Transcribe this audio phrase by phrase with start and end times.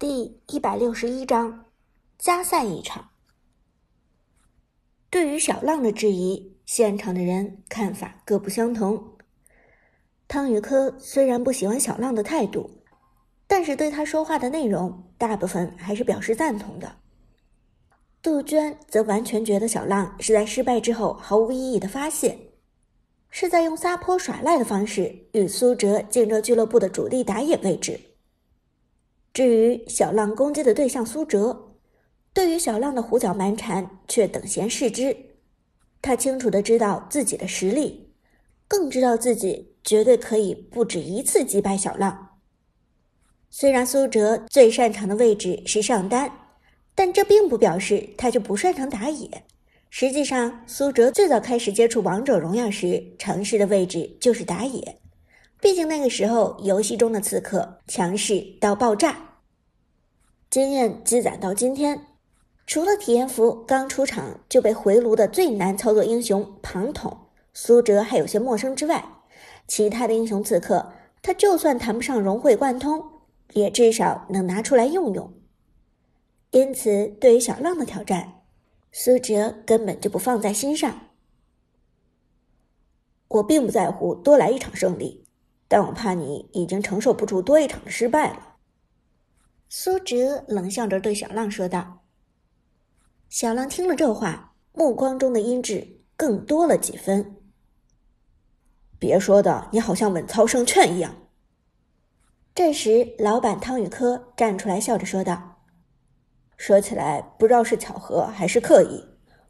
[0.00, 1.64] 第一百六十一章，
[2.20, 3.08] 加赛一场。
[5.10, 9.16] 对于小浪的质疑，现场的人看法各不相同。
[10.28, 12.70] 汤宇科虽然不喜欢小浪的态度，
[13.48, 16.98] 但是对他说话的内容，大部分还是表示赞同的。
[18.22, 22.38] 杜鹃则完全觉得小浪是在失败之后毫无意义的发泄，
[23.30, 27.98] 是在用撒泼耍赖的方式与苏哲竞争俱乐部的主力打野位置。
[29.38, 31.76] 至于小浪攻击的对象苏哲，
[32.34, 35.16] 对于小浪的胡搅蛮缠却等闲视之。
[36.02, 38.10] 他清楚的知道自己的实力，
[38.66, 42.30] 更知道自己绝对可以不止一次击败小浪。
[43.48, 46.32] 虽然苏哲最擅长的位置是上单，
[46.96, 49.44] 但这并不表示他就不擅长打野。
[49.88, 54.98] 实际上，苏哲最早开始接触王者荣耀时，尝试的位置就是打野。
[55.60, 59.26] 毕竟那个时候，游戏中的刺客强势到爆炸。
[60.50, 62.06] 经验积攒到今天，
[62.66, 67.18] 除了体验服刚出场就被回炉的最难操作英雄庞统，
[67.52, 69.04] 苏哲还有些陌生之外，
[69.66, 73.04] 其他的英雄刺客，他就算谈不上融会贯通，
[73.52, 75.30] 也至少能拿出来用用。
[76.52, 78.40] 因此，对于小浪的挑战，
[78.90, 80.98] 苏哲根本就不放在心上。
[83.28, 85.26] 我并不在乎多来一场胜利。
[85.70, 88.46] 但我怕你已经承受不住多一场的失败了。”
[89.70, 92.04] 苏哲冷笑着对小浪说道。
[93.28, 97.36] 小浪听了这话，目光中的阴鸷更多了几分。
[98.98, 101.14] 别说的，你好像稳操胜券一样。
[102.54, 105.62] 这时，老板汤宇科站出来笑着说道
[106.56, 109.04] ：“说起来，不知道是巧合还是刻意，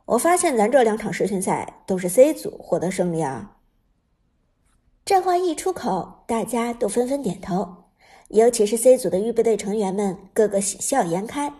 [0.05, 3.59] 我发现咱这两场世训赛都是 C 组获得胜利啊。”
[5.07, 7.78] 这话一出口，大家都纷纷点头，
[8.29, 11.53] 尤其是 C 组的预备队成员们，个个喜笑颜开，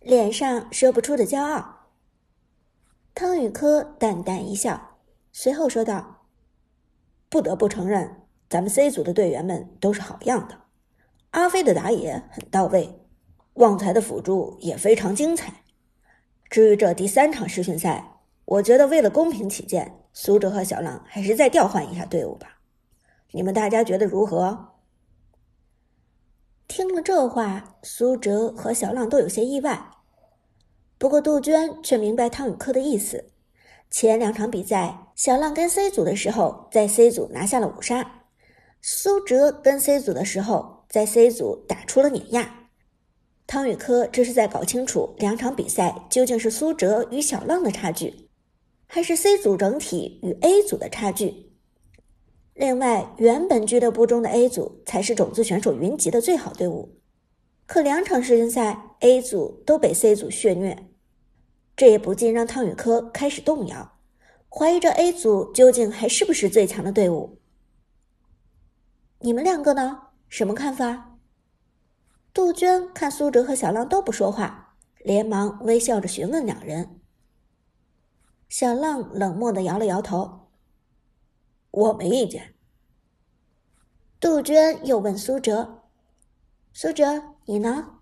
[0.00, 1.88] 脸上说不出的骄傲。
[3.14, 4.96] 汤宇科淡淡一笑，
[5.32, 6.22] 随后说道
[7.28, 10.62] ：“不得不承认，咱们 C 组的队员们都是好样的。
[11.32, 13.00] 阿飞的打野很到位，
[13.54, 15.52] 旺财的辅助也非常精彩。
[16.48, 22.60] 至于这第三场试训赛，我觉得为了公平起见，苏哲和小浪还是再调换一下队伍吧。”
[23.32, 24.73] 你们大家觉得如何？
[26.66, 29.90] 听了这话，苏哲和小浪都有些意外。
[30.98, 33.26] 不过杜鹃却明白汤宇科的意思。
[33.90, 38.02] 前两场比赛，小浪跟 C 组的时候，在 C 组拿下了五杀；
[38.80, 42.68] 苏哲跟 C 组的时候，在 C 组打出了碾压。
[43.46, 48.30] 汤宇科这是在搞清楚两场比赛究竟是苏哲与小浪的差距，
[48.86, 51.53] 还是 C 组整体与 A 组的差距。
[52.54, 56.96] 另外，原本俱乐部中的 A 组才是种子选手云集的最好队伍，
[57.66, 60.88] 可两场世锦赛 A 组都被 C 组血虐，
[61.76, 63.98] 这也不禁让汤宇科开始动摇，
[64.48, 67.40] 怀疑这 A 组究竟还是不是最强的队伍。
[69.18, 70.02] 你们两个呢？
[70.28, 71.16] 什么看法？
[72.32, 77.00] 杜鹃看苏哲和小浪都不说话，连忙微笑着询问两人。
[78.48, 80.43] 小浪冷漠的摇了摇头。
[81.74, 82.54] 我没意见。
[84.20, 85.82] 杜鹃又问苏哲
[86.72, 87.98] ：“苏哲，你呢？”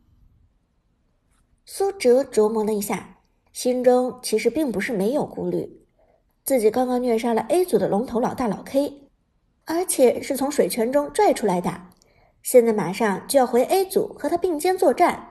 [1.64, 3.20] 苏哲琢磨了一下，
[3.52, 5.86] 心中其实并不是没有顾虑。
[6.44, 9.08] 自己刚刚虐杀了 A 组的龙头老大老 K，
[9.64, 11.88] 而且是从水泉中拽出来的，
[12.42, 15.30] 现在马上就要回 A 组和他并肩作战，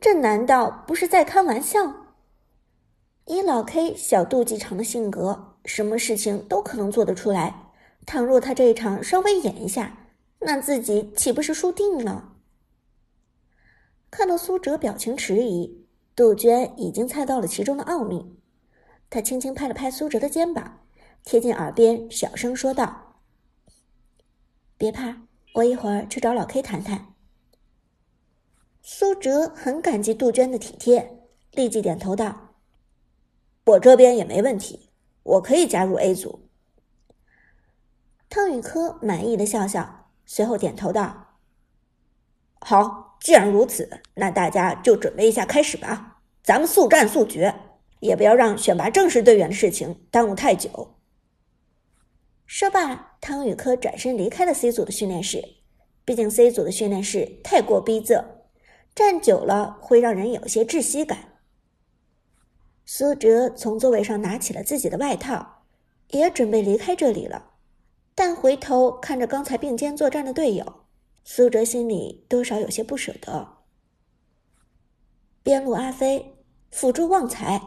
[0.00, 1.80] 这难道不是在开玩笑？
[3.26, 7.63] 以老 K 小肚鸡肠的性格，什么事情都可能做得出来。
[8.06, 10.08] 倘若他这一场稍微演一下，
[10.40, 12.36] 那自己岂不是输定了？
[14.10, 18.36] 看到苏哲表情迟疑，杜鹃已经猜到了其中的奥秘。
[19.10, 20.80] 她轻轻拍了拍苏哲的肩膀，
[21.24, 23.20] 贴近耳边小声说道
[24.78, 25.22] ：“别怕，
[25.54, 27.14] 我一会儿去找老 K 谈谈。”
[28.82, 32.54] 苏哲很感激杜鹃的体贴，立即点头道
[33.66, 34.90] ：“我这边也没问题，
[35.22, 36.48] 我可以加入 A 组。”
[38.28, 41.36] 汤宇科满意的笑笑，随后点头道
[42.60, 46.22] ：“好，既然如此，那大家就准备一下，开始吧。
[46.42, 47.54] 咱们速战速决，
[48.00, 50.96] 也不要让选拔正式队员的事情耽误太久。”
[52.46, 55.42] 说罢，汤宇科转身离开了 C 组的训练室。
[56.04, 58.22] 毕竟 C 组的训练室太过逼仄，
[58.94, 61.40] 站久了会让人有些窒息感。
[62.84, 65.62] 苏哲从座位上拿起了自己的外套，
[66.10, 67.52] 也准备离开这里了。
[68.14, 70.84] 但回头看着刚才并肩作战的队友，
[71.24, 73.48] 苏哲心里多少有些不舍得。
[75.42, 76.36] 边路阿飞、
[76.70, 77.60] 辅助旺财，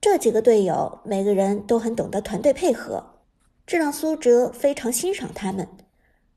[0.00, 3.20] 这几个队友每个人都很懂得团队配合，
[3.66, 5.68] 这让苏哲非常欣赏他们。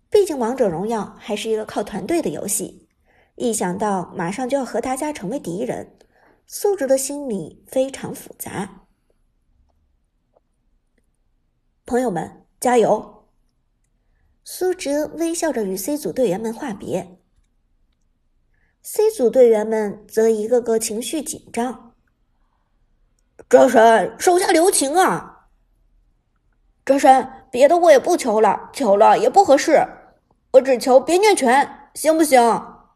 [0.09, 2.87] 毕竟王者荣耀还是一个靠团队的游戏，
[3.35, 5.97] 一想到马上就要和大家成为敌人，
[6.47, 8.87] 苏哲的心里非常复杂。
[11.85, 13.14] 朋友们，加油！
[14.47, 17.17] 苏哲微笑着与 C 组队员们话别。
[18.83, 21.95] C 组队员们则一个个情绪紧张。
[23.49, 25.47] 哲神，手下留情啊！
[26.85, 29.83] 哲神，别的我也不求了，求了也不合适，
[30.51, 32.39] 我只求别虐拳，行不行？
[32.39, 32.93] 啊，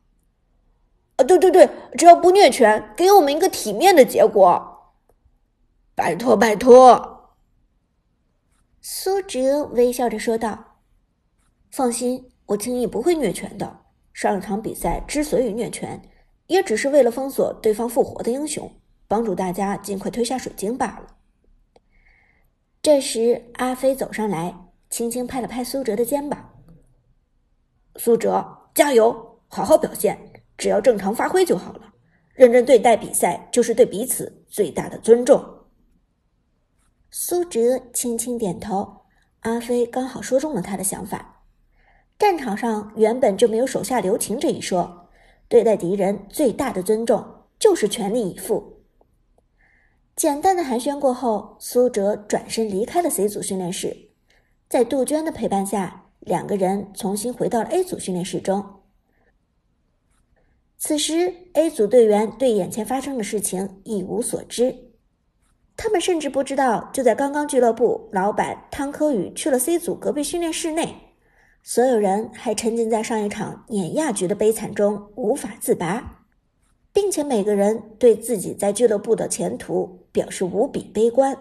[1.18, 1.68] 对对对，
[1.98, 4.94] 只要不虐拳，给我们一个体面的结果。
[5.96, 7.34] 拜托拜托！
[8.82, 10.66] 苏哲微笑着说道
[11.72, 13.80] ：“放心，我轻易不会虐拳的。”
[14.12, 16.02] 上一场比赛之所以虐拳，
[16.48, 18.70] 也只是为了封锁对方复活的英雄，
[19.08, 21.16] 帮助大家尽快推下水晶罢了。
[22.82, 24.54] 这时，阿飞走上来，
[24.90, 26.64] 轻轻拍了拍苏哲的肩膀
[27.96, 30.18] ：“苏哲，加油，好好表现，
[30.58, 31.94] 只要正常发挥就好了。
[32.34, 35.42] 认真对待比赛，就是对彼此最大的尊重。”
[37.12, 39.06] 苏哲轻轻点头，
[39.42, 41.39] 阿飞刚好说中了他的想法。
[42.20, 45.08] 战场上原本就没有手下留情这一说，
[45.48, 47.26] 对待敌人最大的尊重
[47.58, 48.82] 就是全力以赴。
[50.18, 54.10] 简单的寒暄过后，苏哲转身离开了 C 组训练室，
[54.68, 58.82] 在杜鹃的陪伴下，两个人重新回到了 A 组训练室中。
[60.78, 64.92] 此时，A 组队员对眼前发生的事情一无所知，
[65.78, 71.09] 他们甚至不知道，就在刚刚，俱乐部老板汤科宇去了 C 组隔壁训练室内。
[71.64, 76.26] 所有人还沉浸在上一场碾压局的悲惨中无法自拔，
[76.92, 81.38] 并且每个人对自己在俱乐部的前途表示无比悲观。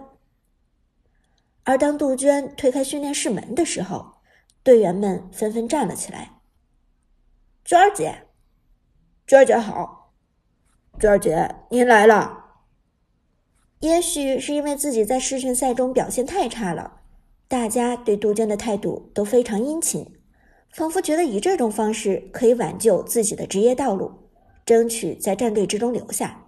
[1.65, 4.15] 而当杜鹃推开训练室门的时候，
[4.63, 6.41] 队员们纷纷站了起来。
[7.65, 8.27] 娟儿姐，
[9.27, 10.13] 娟儿姐好，
[10.99, 12.47] 娟儿姐您来了。
[13.81, 16.98] 也许是因为自己在世训赛中表现太差了。
[17.49, 20.21] 大家对杜鹃的态度都非常殷勤，
[20.71, 24.29] 仿佛觉得以这种方式可以挽救自己的职业道路，
[24.67, 26.45] 争取在战队之中留下。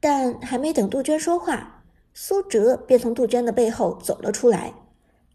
[0.00, 4.72] 但还没等杜鹃说话，苏哲便从杜鹃的背后走了出来。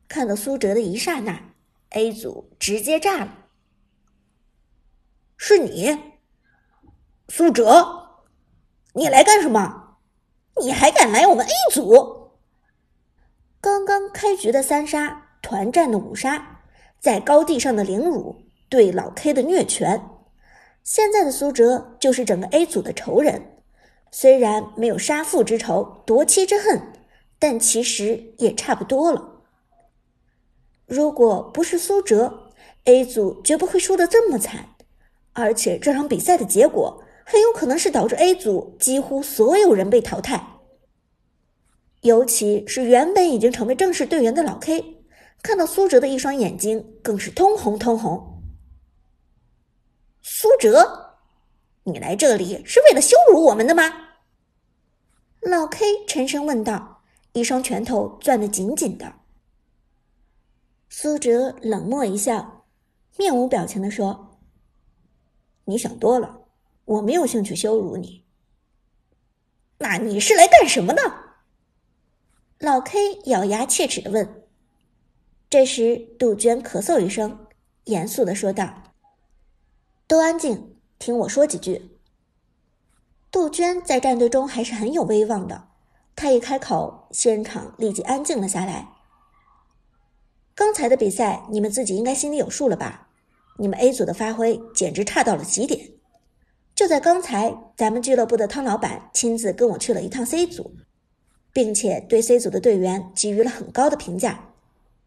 [0.08, 1.54] 看到苏哲的一刹那
[1.92, 3.46] ，A 组直接炸了。
[5.38, 5.96] 是你，
[7.28, 8.10] 苏哲，
[8.94, 9.98] 你来干什么？
[10.60, 12.19] 你还敢来我们 A 组？
[13.62, 16.62] 刚刚开局的三杀，团战的五杀，
[16.98, 18.38] 在高地上的凌辱，
[18.70, 20.02] 对老 K 的虐拳，
[20.82, 23.58] 现在的苏哲就是整个 A 组的仇人。
[24.12, 26.94] 虽然没有杀父之仇、夺妻之恨，
[27.38, 29.42] 但其实也差不多了。
[30.86, 32.52] 如果不是苏哲
[32.86, 34.70] ，A 组绝不会输得这么惨，
[35.34, 40.59] 而且这场比赛的结果很有可能是导致 A 组几乎所有人被淘汰。
[42.02, 45.04] 尤其是原本已经成为正式队员的老 K，
[45.42, 48.42] 看到苏哲的一双眼睛更是通红通红。
[50.22, 51.18] 苏哲，
[51.84, 53.84] 你来这里是为了羞辱我们的吗？
[55.42, 59.16] 老 K 沉声问道，一双拳头攥得紧紧的。
[60.88, 62.66] 苏哲冷漠一笑，
[63.18, 64.40] 面无表情的说
[65.66, 66.46] ：“你想多了，
[66.86, 68.26] 我没有兴趣羞辱你。
[69.78, 71.02] 那你是来干什么的？”
[72.62, 74.44] 老 K 咬牙切齿的问。
[75.50, 77.48] 这时，杜鹃咳嗽一声，
[77.86, 78.84] 严肃的说道
[80.06, 81.98] ：“都安静，听我说几句。”
[83.32, 85.70] 杜鹃在战队中还是很有威望的，
[86.18, 88.90] 她一开口，现场立即安静了下来。
[90.54, 93.08] 刚才的比赛，你们自己应该心里有数了吧？
[93.58, 95.92] 你们 A 组的发挥简直差到了极点。
[96.76, 100.76] 就在刚才，咱们俱乐部的汤老板亲自跟我去了一趟 C 组。
[101.60, 104.46] 并且对 C 组的队员给予了很高的评价，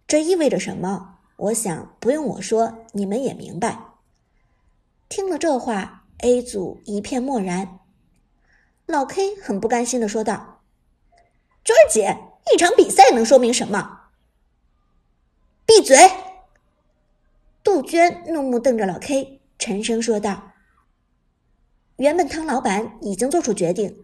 [0.07, 1.17] 这意味着什么？
[1.39, 3.95] 我想不用我说，你们也明白。
[5.09, 7.79] 听了这话，A 组一片漠然。
[8.85, 10.61] 老 K 很不甘心的说道
[11.65, 12.19] ：“娟儿姐，
[12.53, 14.11] 一场比赛能说明什么？”
[15.65, 15.97] 闭嘴！
[17.65, 20.53] 杜鹃怒目瞪着老 K，沉声说道
[21.97, 24.01] ：“原本汤老板已经做出决定。”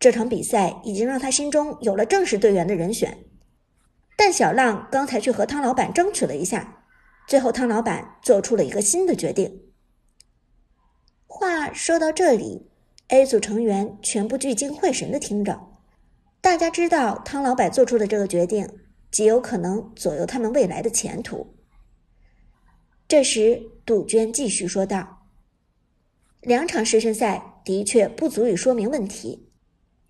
[0.00, 3.24] 这场比赛已经让他心中有了正式队员的人选，
[4.16, 6.84] 但小浪刚才去和汤老板争取了一下，
[7.26, 9.62] 最后汤老板做出了一个新的决定。
[11.26, 12.70] 话说到这里
[13.08, 15.60] ，A 组成员全部聚精会神的听着。
[16.40, 18.68] 大家知道汤老板做出的这个决定
[19.10, 21.54] 极有可能左右他们未来的前途。
[23.08, 25.26] 这时，杜鹃继续说道
[26.40, 29.47] ：“两场试身赛的确不足以说明问题，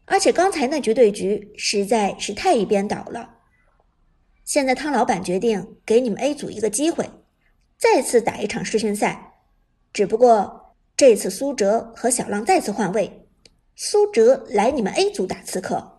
[0.09, 3.37] 而且刚才那局对局实在是太一边倒了。
[4.45, 7.09] 现在汤老板决定给你们 A 组一个机会，
[7.77, 9.35] 再次打一场试训赛，
[9.93, 13.29] 只不过这次苏哲和小浪再次换位，
[13.77, 15.97] 苏哲来你们 A 组打刺客。”